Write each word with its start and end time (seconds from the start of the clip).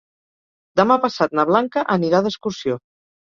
Demà 0.81 0.97
passat 1.03 1.35
na 1.39 1.45
Blanca 1.51 1.85
anirà 1.99 2.25
d'excursió. 2.29 2.81